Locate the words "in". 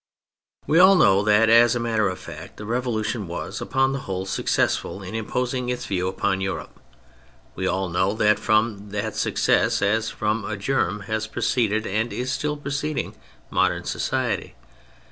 5.03-5.13